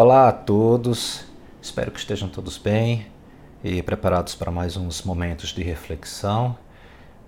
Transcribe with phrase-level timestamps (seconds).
[0.00, 1.24] Olá a todos,
[1.60, 3.08] espero que estejam todos bem
[3.64, 6.56] e preparados para mais uns momentos de reflexão,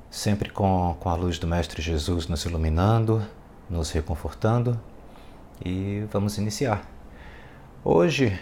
[0.09, 3.27] sempre com, com a luz do Mestre Jesus nos iluminando,
[3.69, 4.81] nos reconfortando
[5.65, 6.89] e vamos iniciar.
[7.83, 8.39] Hoje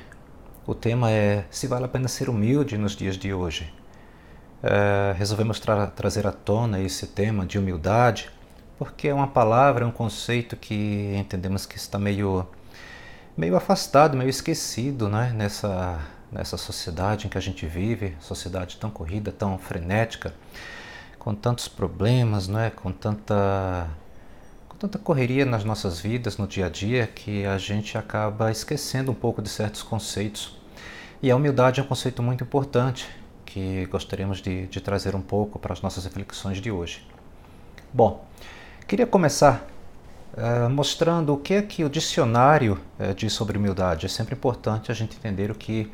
[0.67, 3.73] o tema é se vale a pena ser humilde nos dias de hoje.
[4.63, 8.31] É, resolvemos tra trazer à tona esse tema de humildade
[8.79, 12.47] porque é uma palavra, é um conceito que entendemos que está meio
[13.39, 15.33] meio afastado, meio esquecido né?
[15.33, 16.01] nessa,
[16.33, 20.35] nessa sociedade em que a gente vive, sociedade tão corrida, tão frenética,
[21.21, 22.71] com tantos problemas, né?
[22.71, 23.87] com, tanta,
[24.69, 29.13] com tanta correria nas nossas vidas, no dia a dia, que a gente acaba esquecendo
[29.13, 30.59] um pouco de certos conceitos.
[31.23, 33.09] E a humildade é um conceito muito importante
[33.47, 37.07] que gostaríamos de, de trazer um pouco para as nossas reflexões de hoje.
[37.95, 38.27] Bom,
[38.89, 39.65] queria começar
[40.35, 44.07] Uh, mostrando o que é que o dicionário uh, diz sobre humildade.
[44.07, 45.91] É sempre importante a gente entender o que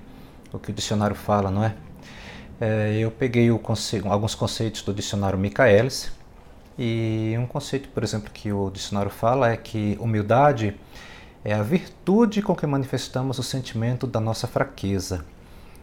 [0.53, 1.75] o, que o dicionário fala, não é?
[2.61, 6.13] Uh, eu peguei conce alguns conceitos do dicionário Michaelis
[6.79, 10.77] e um conceito, por exemplo, que o dicionário fala é que humildade
[11.45, 15.25] é a virtude com que manifestamos o sentimento da nossa fraqueza.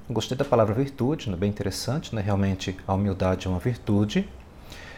[0.10, 2.22] Gostei da palavra virtude, é bem interessante, né?
[2.22, 4.28] realmente a humildade é uma virtude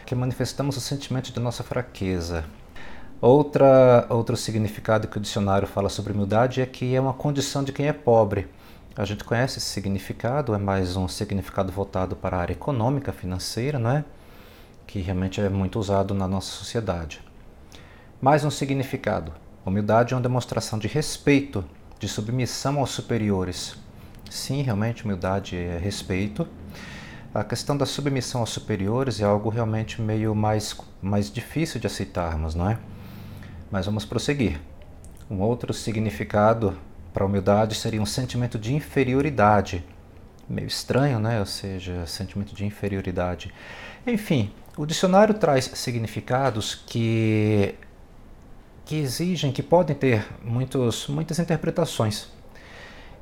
[0.04, 2.44] que manifestamos o sentimento da nossa fraqueza.
[3.20, 7.72] Outra, outro significado que o dicionário fala sobre humildade é que é uma condição de
[7.72, 8.48] quem é pobre.
[8.96, 13.78] A gente conhece esse significado, é mais um significado voltado para a área econômica, financeira,
[13.78, 14.04] não é?
[14.86, 17.20] que realmente é muito usado na nossa sociedade.
[18.20, 19.32] Mais um significado:
[19.64, 21.64] humildade é uma demonstração de respeito,
[21.98, 23.76] de submissão aos superiores.
[24.30, 26.46] Sim, realmente, humildade é respeito.
[27.34, 32.54] A questão da submissão aos superiores é algo realmente meio mais, mais difícil de aceitarmos,
[32.54, 32.78] não é?
[33.70, 34.60] Mas vamos prosseguir.
[35.30, 36.76] Um outro significado
[37.12, 39.84] para a humildade seria um sentimento de inferioridade.
[40.48, 41.40] Meio estranho, né?
[41.40, 43.52] Ou seja, sentimento de inferioridade.
[44.06, 47.74] Enfim, o dicionário traz significados que,
[48.84, 52.28] que exigem, que podem ter muitos, muitas interpretações.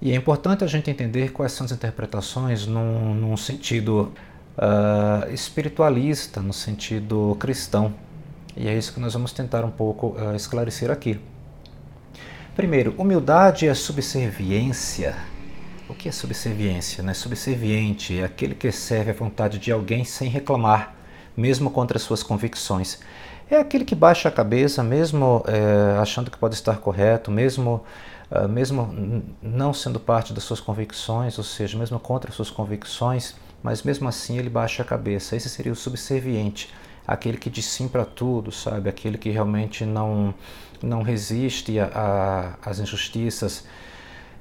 [0.01, 4.13] E é importante a gente entender quais são as interpretações num, num sentido
[4.57, 7.95] uh, espiritualista, no sentido cristão.
[8.57, 11.19] E é isso que nós vamos tentar um pouco uh, esclarecer aqui.
[12.55, 15.17] Primeiro, humildade é subserviência.
[15.89, 17.03] O que é subserviência?
[17.03, 17.15] Né?
[17.15, 20.95] Subserviente é aquele que serve à vontade de alguém sem reclamar,
[21.35, 23.01] mesmo contra suas convicções.
[23.51, 27.83] É aquele que baixa a cabeça, mesmo é, achando que pode estar correto, mesmo,
[28.31, 33.83] uh, mesmo não sendo parte das suas convicções, ou seja, mesmo contra suas convicções, mas
[33.83, 35.37] mesmo assim ele baixa a cabeça.
[35.37, 36.71] Esse seria o subserviente
[37.07, 38.89] aquele que diz sim para tudo, sabe?
[38.89, 40.35] Aquele que realmente não,
[40.83, 41.77] não resiste
[42.63, 43.65] às injustiças.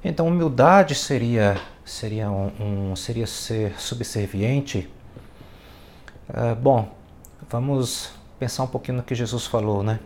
[0.04, 4.88] Então, humildade seria, seria, um, um seria ser subserviente.
[6.28, 6.92] Uh, bom,
[7.48, 10.00] vamos pensar um pouquinho no que Jesus falou, né?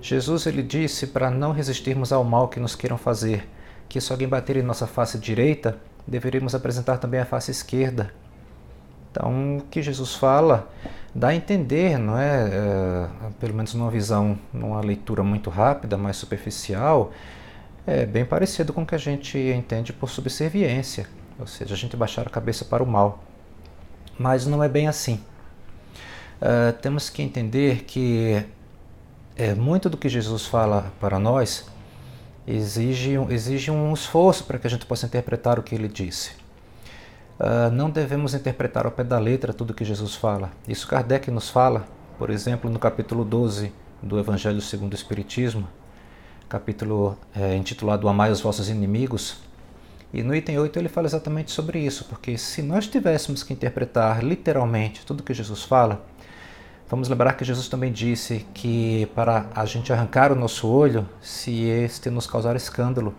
[0.00, 3.48] Jesus ele disse para não resistirmos ao mal que nos queiram fazer,
[3.88, 8.12] que se alguém bater em nossa face direita, deveríamos apresentar também a face esquerda.
[9.18, 10.70] Então, o que Jesus fala
[11.12, 13.08] dá a entender, não é, é,
[13.40, 17.10] pelo menos numa visão, numa leitura muito rápida, mais superficial,
[17.84, 21.96] é bem parecido com o que a gente entende por subserviência, ou seja, a gente
[21.96, 23.24] baixar a cabeça para o mal.
[24.16, 25.20] Mas não é bem assim.
[26.40, 28.46] Uh, temos que entender que
[29.36, 31.66] é, muito do que Jesus fala para nós
[32.46, 36.47] exige, exige um esforço para que a gente possa interpretar o que ele disse.
[37.38, 40.50] Uh, não devemos interpretar ao pé da letra tudo que Jesus fala.
[40.66, 41.86] Isso Kardec nos fala,
[42.18, 43.72] por exemplo, no capítulo 12
[44.02, 45.68] do Evangelho segundo o Espiritismo,
[46.48, 49.40] capítulo é, intitulado Amai os vossos inimigos.
[50.12, 54.24] E no item 8 ele fala exatamente sobre isso, porque se nós tivéssemos que interpretar
[54.24, 56.04] literalmente tudo que Jesus fala,
[56.88, 61.66] vamos lembrar que Jesus também disse que para a gente arrancar o nosso olho, se
[61.66, 63.14] este nos causar escândalo.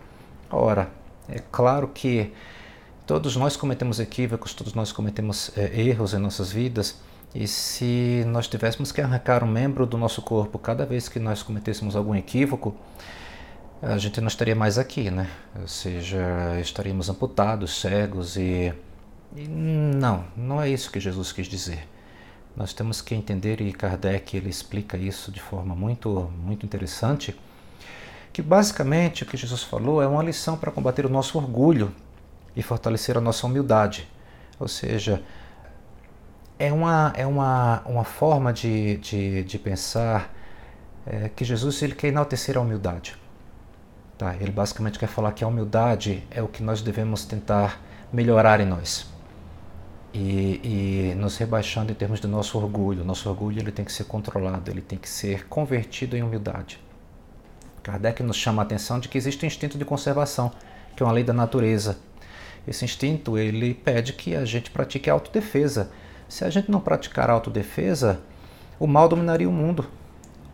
[0.50, 0.90] Ora,
[1.28, 2.32] é claro que
[3.10, 6.94] Todos nós cometemos equívocos, todos nós cometemos é, erros em nossas vidas,
[7.34, 11.42] e se nós tivéssemos que arrancar um membro do nosso corpo cada vez que nós
[11.42, 12.72] cometêssemos algum equívoco,
[13.82, 15.28] a gente não estaria mais aqui, né?
[15.60, 16.20] Ou seja,
[16.60, 18.72] estaríamos amputados, cegos e,
[19.34, 21.88] e não, não é isso que Jesus quis dizer.
[22.56, 27.34] Nós temos que entender e Kardec ele explica isso de forma muito muito interessante,
[28.32, 31.92] que basicamente o que Jesus falou é uma lição para combater o nosso orgulho,
[32.54, 34.08] e fortalecer a nossa humildade.
[34.58, 35.22] Ou seja,
[36.58, 40.32] é uma, é uma, uma forma de, de, de pensar
[41.06, 43.16] é, que Jesus ele quer enaltecer a humildade.
[44.18, 44.36] Tá?
[44.38, 47.80] Ele basicamente quer falar que a humildade é o que nós devemos tentar
[48.12, 49.06] melhorar em nós.
[50.12, 50.60] E,
[51.12, 53.04] e, nos rebaixando em termos do nosso orgulho.
[53.04, 56.78] Nosso orgulho ele tem que ser controlado, ele tem que ser convertido em humildade.
[57.82, 60.52] Kardec nos chama a atenção de que existe um instinto de conservação,
[60.94, 61.96] que é uma lei da natureza.
[62.66, 65.90] Esse instinto ele pede que a gente pratique a autodefesa.
[66.28, 68.20] Se a gente não praticar a autodefesa,
[68.78, 69.86] o mal dominaria o mundo.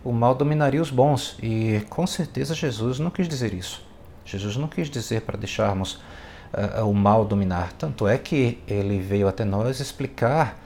[0.04, 1.36] O mal dominaria os bons.
[1.42, 3.84] E com certeza Jesus não quis dizer isso.
[4.24, 6.00] Jesus não quis dizer para deixarmos
[6.52, 7.72] uh, o mal dominar.
[7.72, 10.58] Tanto é que ele veio até nós explicar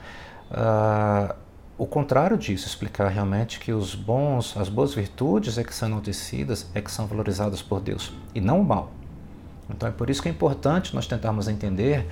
[0.51, 1.35] uh,
[1.77, 6.69] o contrário disso, explicar realmente que os bons, as boas virtudes é que são enaltecidas,
[6.75, 8.91] é que são valorizadas por Deus, e não o mal.
[9.69, 12.07] Então é por isso que é importante nós tentarmos entender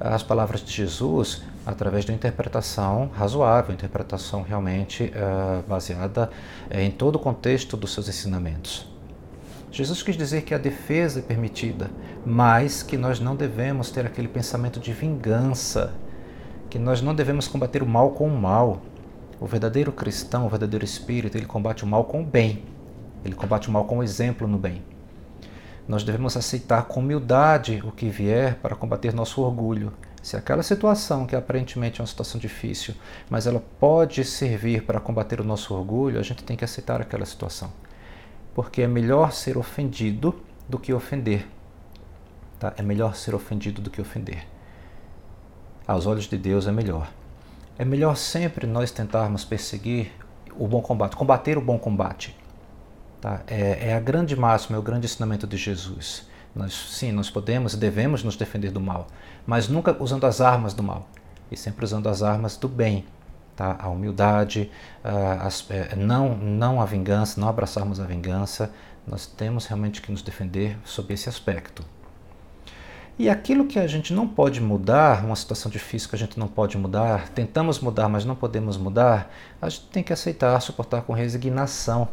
[0.00, 6.30] as palavras de Jesus através de uma interpretação razoável, interpretação realmente uh, baseada
[6.70, 8.88] em todo o contexto dos seus ensinamentos.
[9.70, 11.90] Jesus quis dizer que a defesa é permitida,
[12.24, 15.92] mas que nós não devemos ter aquele pensamento de vingança,
[16.68, 18.80] que nós não devemos combater o mal com o mal.
[19.38, 22.64] O verdadeiro cristão, o verdadeiro espírito, ele combate o mal com o bem.
[23.24, 24.82] Ele combate o mal com o exemplo no bem.
[25.88, 29.92] Nós devemos aceitar com humildade o que vier para combater nosso orgulho.
[30.22, 32.94] Se aquela situação, que aparentemente é uma situação difícil,
[33.28, 37.24] mas ela pode servir para combater o nosso orgulho, a gente tem que aceitar aquela
[37.24, 37.72] situação
[38.54, 40.34] porque é melhor ser ofendido
[40.68, 41.46] do que ofender.
[42.58, 42.72] Tá?
[42.76, 44.46] É melhor ser ofendido do que ofender.
[45.86, 47.10] Aos olhos de Deus é melhor.
[47.78, 50.12] É melhor sempre nós tentarmos perseguir
[50.58, 52.36] o bom combate, combater o bom combate.
[53.20, 53.42] Tá?
[53.46, 56.26] É, é a grande máxima, é o grande ensinamento de Jesus.
[56.54, 59.06] Nós, sim, nós podemos e devemos nos defender do mal,
[59.46, 61.08] mas nunca usando as armas do mal,
[61.50, 63.04] e sempre usando as armas do bem,
[63.54, 63.76] tá?
[63.78, 64.70] a humildade,
[65.04, 68.72] uh, as, uh, não, não a vingança, não abraçarmos a vingança.
[69.06, 71.84] Nós temos realmente que nos defender sob esse aspecto.
[73.18, 76.48] E aquilo que a gente não pode mudar, uma situação difícil que a gente não
[76.48, 79.30] pode mudar, tentamos mudar, mas não podemos mudar,
[79.60, 82.08] a gente tem que aceitar, suportar com resignação.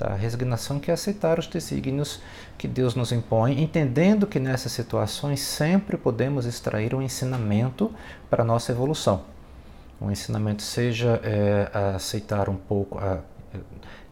[0.00, 0.14] Tá?
[0.14, 2.20] Resignação que é aceitar os desígnios
[2.56, 7.92] que Deus nos impõe, entendendo que nessas situações sempre podemos extrair um ensinamento
[8.30, 9.24] para a nossa evolução
[10.00, 13.18] um ensinamento seja é, aceitar um pouco, a,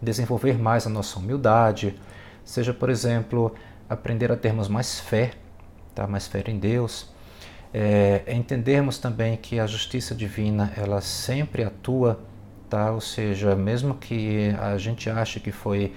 [0.02, 1.98] desenvolver mais a nossa humildade,
[2.44, 3.54] seja, por exemplo,
[3.88, 5.32] aprender a termos mais fé,
[5.94, 6.06] tá?
[6.06, 7.08] mais fé em Deus,
[7.72, 12.20] é, entendermos também que a justiça divina ela sempre atua,
[12.68, 12.92] tá?
[12.92, 15.92] ou seja, mesmo que a gente ache que foi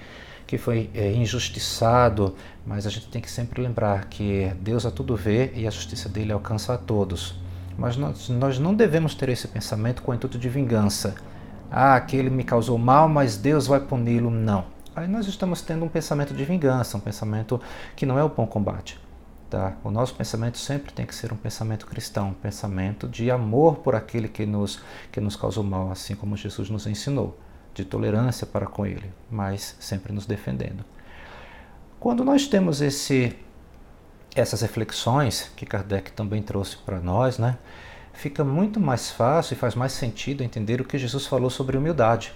[0.46, 2.34] que foi é, injustiçado,
[2.66, 6.10] mas a gente tem que sempre lembrar que Deus a tudo vê e a justiça
[6.10, 7.34] dele alcança a todos.
[7.78, 11.14] Mas nós, nós não devemos ter esse pensamento com o intuito de vingança.
[11.70, 14.30] Ah, aquele me causou mal, mas Deus vai puni-lo.
[14.30, 14.66] Não.
[14.94, 17.58] Aí nós estamos tendo um pensamento de vingança, um pensamento
[17.96, 19.00] que não é o bom combate.
[19.52, 19.76] Tá?
[19.84, 23.94] O nosso pensamento sempre tem que ser um pensamento cristão, um pensamento de amor por
[23.94, 24.80] aquele que nos,
[25.12, 27.38] que nos causou mal, assim como Jesus nos ensinou,
[27.74, 30.82] de tolerância para com ele, mas sempre nos defendendo.
[32.00, 33.36] Quando nós temos esse
[34.34, 37.58] essas reflexões que Kardec também trouxe para nós, né,
[38.14, 42.32] fica muito mais fácil e faz mais sentido entender o que Jesus falou sobre humildade.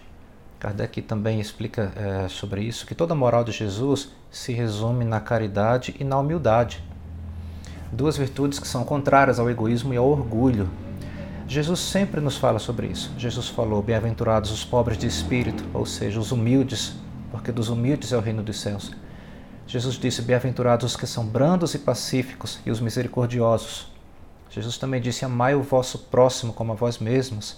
[0.61, 5.19] Kardec também explica é, sobre isso que toda a moral de Jesus se resume na
[5.19, 6.85] caridade e na humildade.
[7.93, 10.69] Duas virtudes que são contrárias ao egoísmo e ao orgulho.
[11.49, 13.13] Jesus sempre nos fala sobre isso.
[13.17, 16.95] Jesus falou: Bem-aventurados os pobres de espírito, ou seja, os humildes,
[17.31, 18.91] porque dos humildes é o reino dos céus.
[19.67, 23.93] Jesus disse: Bem-aventurados os que são brandos e pacíficos e os misericordiosos.
[24.51, 27.57] Jesus também disse: Amai o vosso próximo como a vós mesmos.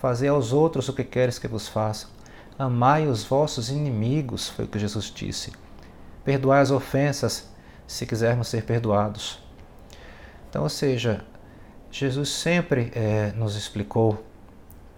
[0.00, 2.10] Fazei aos outros o que queres que vos façam.
[2.58, 5.52] Amai os vossos inimigos, foi o que Jesus disse.
[6.24, 7.48] Perdoai as ofensas,
[7.86, 9.47] se quisermos ser perdoados.
[10.48, 11.24] Então, ou seja,
[11.90, 14.24] Jesus sempre é, nos explicou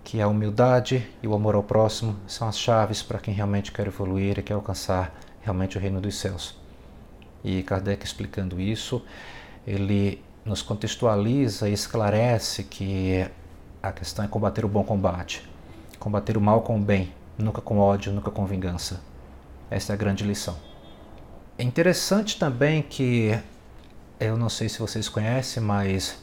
[0.02, 3.86] que a humildade e o amor ao próximo são as chaves para quem realmente quer
[3.86, 6.58] evoluir e quer alcançar realmente o reino dos céus.
[7.44, 9.02] E Kardec explicando isso,
[9.66, 13.26] ele nos contextualiza e esclarece que
[13.82, 15.48] a questão é combater o bom combate,
[15.98, 19.00] combater o mal com o bem, nunca com ódio, nunca com vingança.
[19.70, 20.56] Essa é a grande lição.
[21.56, 23.38] É interessante também que,
[24.20, 26.22] eu não sei se vocês conhecem, mas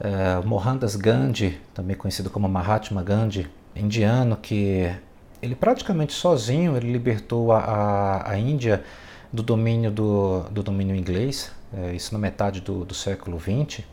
[0.00, 4.94] uh, Mohandas Gandhi, também conhecido como Mahatma Gandhi, indiano, que
[5.40, 8.84] ele praticamente sozinho ele libertou a, a, a Índia
[9.32, 13.84] do domínio do, do domínio inglês, é, isso na metade do, do século XX,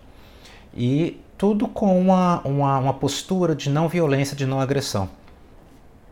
[0.74, 5.10] e tudo com uma, uma, uma postura de não violência, de não agressão.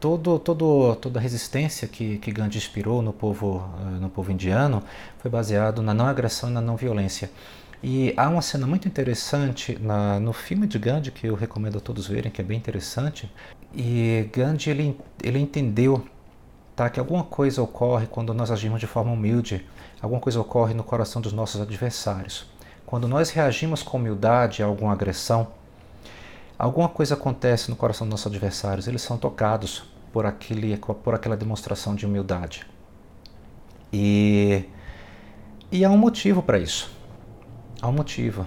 [0.03, 4.83] Todo, todo, toda a resistência que, que Gandhi inspirou no povo, uh, no povo indiano
[5.19, 7.31] foi baseado na não agressão e na não violência.
[7.81, 11.79] E há uma cena muito interessante na, no filme de Gandhi que eu recomendo a
[11.79, 13.31] todos verem, que é bem interessante.
[13.73, 16.05] E Gandhi ele, ele entendeu
[16.75, 19.65] tá, que alguma coisa ocorre quando nós agimos de forma humilde,
[20.01, 22.45] alguma coisa ocorre no coração dos nossos adversários.
[22.85, 25.47] Quando nós reagimos com humildade a alguma agressão,
[26.59, 31.35] alguma coisa acontece no coração dos nossos adversários, eles são tocados por, aquele, por aquela
[31.35, 32.65] demonstração de humildade.
[33.91, 34.63] E,
[35.71, 36.91] e há um motivo para isso.
[37.81, 38.45] Há um motivo.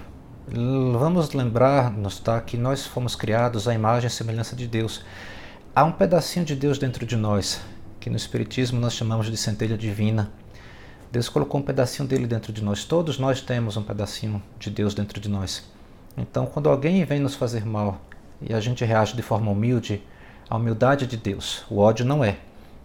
[0.49, 5.05] Vamos lembrar-nos tá, que nós fomos criados à imagem e semelhança de Deus.
[5.75, 7.61] Há um pedacinho de Deus dentro de nós,
[7.99, 10.31] que no Espiritismo nós chamamos de centelha divina.
[11.11, 12.85] Deus colocou um pedacinho dele dentro de nós.
[12.85, 15.69] Todos nós temos um pedacinho de Deus dentro de nós.
[16.17, 18.01] Então, quando alguém vem nos fazer mal
[18.41, 20.03] e a gente reage de forma humilde,
[20.49, 22.39] a humildade de Deus, o ódio não é.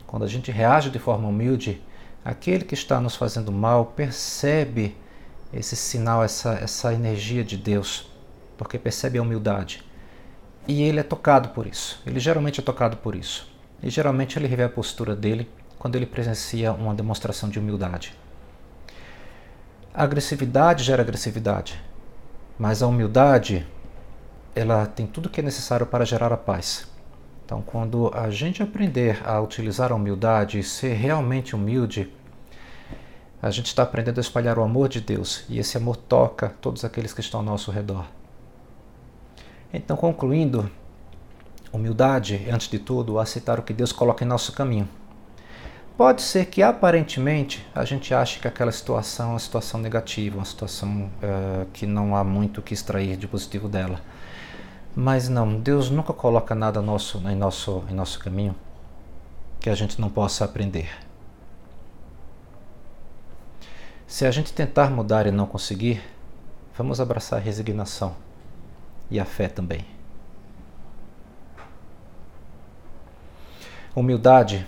[0.07, 1.81] Quando a gente reage de forma humilde,
[2.25, 4.97] aquele que está nos fazendo mal percebe
[5.53, 8.09] esse sinal, essa, essa energia de Deus,
[8.57, 9.83] porque percebe a humildade.
[10.67, 12.01] E ele é tocado por isso.
[12.05, 13.49] Ele geralmente é tocado por isso.
[13.81, 18.13] E geralmente ele revê a postura dele quando ele presencia uma demonstração de humildade.
[19.93, 21.81] A agressividade gera agressividade,
[22.57, 23.67] mas a humildade
[24.55, 26.90] ela tem tudo o que é necessário para gerar a paz.
[27.51, 32.09] Então, quando a gente aprender a utilizar a humildade e ser realmente humilde,
[33.41, 36.85] a gente está aprendendo a espalhar o amor de Deus e esse amor toca todos
[36.85, 38.05] aqueles que estão ao nosso redor.
[39.73, 40.71] Então, concluindo,
[41.73, 44.87] humildade antes de tudo, aceitar o que Deus coloca em nosso caminho.
[45.97, 50.45] Pode ser que aparentemente a gente ache que aquela situação é uma situação negativa, uma
[50.45, 53.99] situação uh, que não há muito o que extrair de positivo dela.
[54.95, 58.55] Mas não, Deus nunca coloca nada nosso, em, nosso, em nosso caminho
[59.59, 60.89] que a gente não possa aprender.
[64.05, 66.03] Se a gente tentar mudar e não conseguir,
[66.77, 68.15] vamos abraçar a resignação
[69.09, 69.85] e a fé também.
[73.95, 74.67] Humildade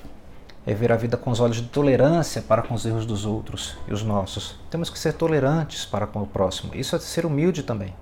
[0.65, 3.75] é ver a vida com os olhos de tolerância para com os erros dos outros
[3.87, 4.57] e os nossos.
[4.69, 6.73] Temos que ser tolerantes para com o próximo.
[6.73, 7.93] Isso é ser humilde também.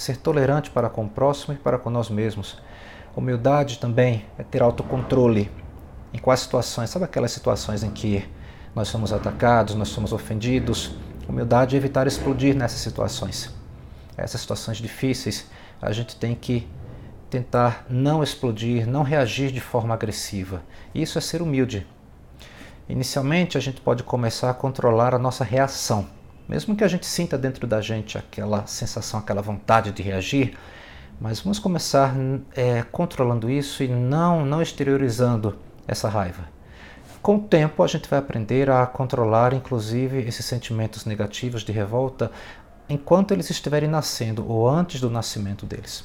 [0.00, 2.56] Ser tolerante para com o próximo e para com nós mesmos.
[3.14, 5.50] Humildade também é ter autocontrole.
[6.10, 6.88] Em quais situações?
[6.88, 8.26] Sabe aquelas situações em que
[8.74, 10.96] nós somos atacados, nós somos ofendidos?
[11.28, 13.54] Humildade é evitar explodir nessas situações.
[14.16, 15.50] Essas situações difíceis,
[15.82, 16.66] a gente tem que
[17.28, 20.62] tentar não explodir, não reagir de forma agressiva.
[20.94, 21.86] Isso é ser humilde.
[22.88, 26.08] Inicialmente, a gente pode começar a controlar a nossa reação.
[26.50, 30.58] Mesmo que a gente sinta dentro da gente aquela sensação, aquela vontade de reagir,
[31.20, 32.12] mas vamos começar
[32.56, 36.42] é, controlando isso e não, não exteriorizando essa raiva.
[37.22, 42.32] Com o tempo, a gente vai aprender a controlar, inclusive, esses sentimentos negativos de revolta
[42.88, 46.04] enquanto eles estiverem nascendo ou antes do nascimento deles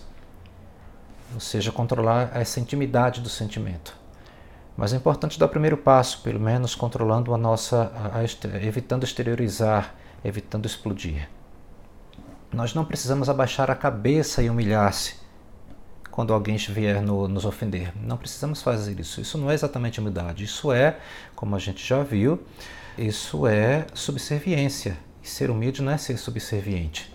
[1.34, 3.96] ou seja, controlar essa intimidade do sentimento.
[4.78, 8.24] Mas é importante dar o primeiro passo, pelo menos controlando a nossa, a, a,
[8.66, 9.96] evitando exteriorizar,
[10.28, 11.30] evitando explodir.
[12.52, 15.16] Nós não precisamos abaixar a cabeça e humilhar-se
[16.10, 17.92] quando alguém vier no, nos ofender.
[18.02, 19.20] Não precisamos fazer isso.
[19.20, 20.46] Isso não é exatamente humildade.
[20.46, 20.98] Isso é,
[21.36, 22.42] como a gente já viu,
[22.98, 24.98] isso é subserviência.
[25.22, 27.14] Ser humilde não é ser subserviente.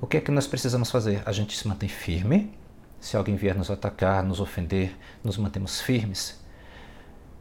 [0.00, 1.22] O que é que nós precisamos fazer?
[1.26, 2.52] A gente se mantém firme,
[3.00, 6.38] se alguém vier nos atacar, nos ofender, nos mantemos firmes.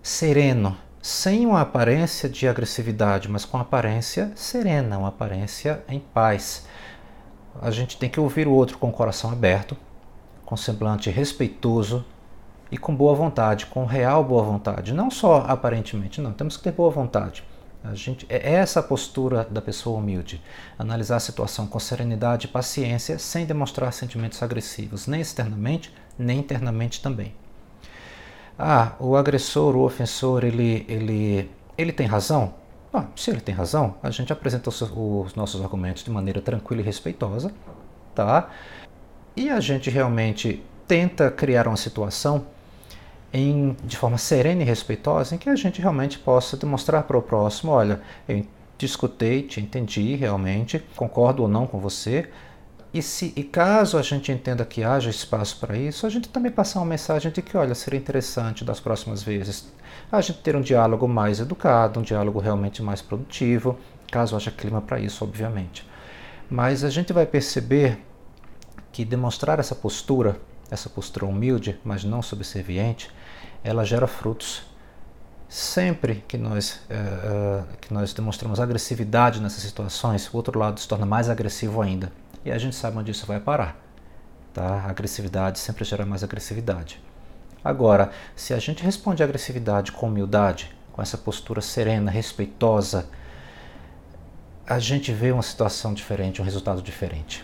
[0.01, 6.65] Sereno, sem uma aparência de agressividade, mas com aparência serena, uma aparência em paz.
[7.61, 9.77] A gente tem que ouvir o outro com o coração aberto,
[10.43, 12.03] com semblante respeitoso
[12.71, 14.95] e com boa vontade, com real boa vontade.
[14.95, 17.43] Não só aparentemente, não, temos que ter boa vontade.
[17.83, 20.41] A gente, é essa a postura da pessoa humilde.
[20.75, 26.99] Analisar a situação com serenidade e paciência, sem demonstrar sentimentos agressivos, nem externamente, nem internamente
[26.99, 27.35] também.
[28.57, 32.53] Ah, o agressor, o ofensor, ele, ele, ele tem razão?
[32.93, 36.81] Ah, se ele tem razão, a gente apresenta os, os nossos argumentos de maneira tranquila
[36.81, 37.53] e respeitosa,
[38.13, 38.49] tá?
[39.35, 42.45] E a gente realmente tenta criar uma situação
[43.33, 47.21] em, de forma serena e respeitosa, em que a gente realmente possa demonstrar para o
[47.21, 48.45] próximo: olha, eu
[48.77, 52.29] te escutei, te entendi realmente, concordo ou não com você.
[52.95, 56.49] E, se, e caso a gente entenda que haja espaço para isso, a gente também
[56.49, 59.69] passar uma mensagem de que, olha, seria interessante das próximas vezes
[60.09, 63.77] a gente ter um diálogo mais educado, um diálogo realmente mais produtivo,
[64.09, 65.85] caso haja clima para isso, obviamente.
[66.49, 67.99] Mas a gente vai perceber
[68.93, 73.11] que demonstrar essa postura essa postura humilde, mas não subserviente,
[73.63, 74.63] ela gera frutos.
[75.47, 80.87] Sempre que nós, uh, uh, que nós demonstramos agressividade nessas situações, o outro lado se
[80.87, 82.11] torna mais agressivo ainda.
[82.45, 83.75] E a gente sabe onde isso vai parar.
[84.53, 84.85] Tá?
[84.87, 87.01] Agressividade sempre gera mais agressividade.
[87.63, 93.09] Agora, se a gente responde à agressividade com humildade, com essa postura serena, respeitosa,
[94.67, 97.43] a gente vê uma situação diferente, um resultado diferente.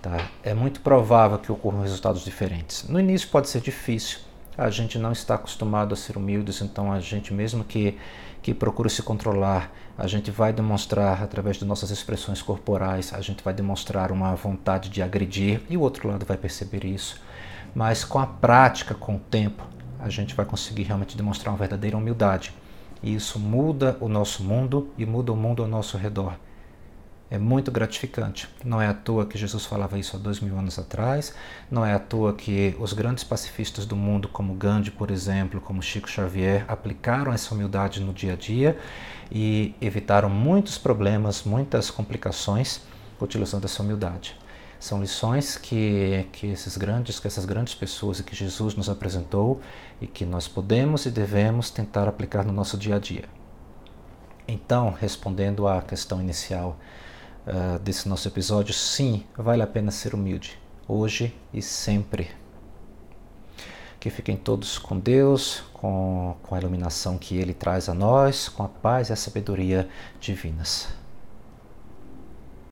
[0.00, 0.28] Tá?
[0.42, 2.86] É muito provável que ocorram resultados diferentes.
[2.88, 4.18] No início pode ser difícil,
[4.56, 7.98] a gente não está acostumado a ser humildes, então a gente, mesmo que,
[8.42, 13.42] que procure se controlar, a gente vai demonstrar, através de nossas expressões corporais, a gente
[13.42, 17.20] vai demonstrar uma vontade de agredir e o outro lado vai perceber isso.
[17.74, 19.64] Mas com a prática, com o tempo,
[20.00, 22.52] a gente vai conseguir realmente demonstrar uma verdadeira humildade.
[23.02, 26.34] E isso muda o nosso mundo e muda o mundo ao nosso redor
[27.32, 28.46] é muito gratificante.
[28.62, 31.34] Não é à toa que Jesus falava isso há dois mil anos atrás,
[31.70, 35.82] não é à toa que os grandes pacifistas do mundo, como Gandhi, por exemplo, como
[35.82, 38.78] Chico Xavier, aplicaram essa humildade no dia a dia
[39.30, 42.82] e evitaram muitos problemas, muitas complicações
[43.18, 44.36] utilizando essa humildade.
[44.78, 49.58] São lições que, que, esses grandes, que essas grandes pessoas e que Jesus nos apresentou
[50.02, 53.24] e que nós podemos e devemos tentar aplicar no nosso dia a dia.
[54.46, 56.76] Então, respondendo à questão inicial,
[57.46, 62.30] uh, desse nosso episódio, sim, vale a pena ser humilde, hoje e sempre.
[63.98, 68.62] Que fiquem todos com Deus, com, com a iluminação que Ele traz a nós, com
[68.64, 69.88] a paz e a sabedoria
[70.20, 71.01] divinas.